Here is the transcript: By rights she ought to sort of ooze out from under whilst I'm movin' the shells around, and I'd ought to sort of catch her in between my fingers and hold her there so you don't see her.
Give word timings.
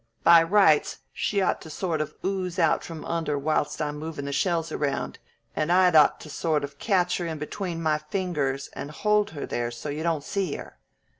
By 0.23 0.41
rights 0.41 0.97
she 1.13 1.41
ought 1.41 1.61
to 1.61 1.69
sort 1.69 2.01
of 2.01 2.15
ooze 2.25 2.57
out 2.57 2.83
from 2.83 3.05
under 3.05 3.37
whilst 3.37 3.79
I'm 3.79 3.99
movin' 3.99 4.25
the 4.25 4.31
shells 4.31 4.71
around, 4.71 5.19
and 5.55 5.71
I'd 5.71 5.95
ought 5.95 6.19
to 6.21 6.29
sort 6.31 6.63
of 6.63 6.79
catch 6.79 7.19
her 7.19 7.27
in 7.27 7.37
between 7.37 7.83
my 7.83 7.99
fingers 7.99 8.67
and 8.73 8.89
hold 8.89 9.29
her 9.37 9.45
there 9.45 9.69
so 9.69 9.89
you 9.89 10.01
don't 10.01 10.23
see 10.23 10.55
her. 10.55 10.79